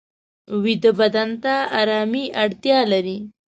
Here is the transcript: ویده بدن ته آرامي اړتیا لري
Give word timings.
ویده 0.63 0.91
بدن 0.99 1.29
ته 1.43 1.53
آرامي 1.79 2.25
اړتیا 2.43 2.79
لري 2.91 3.17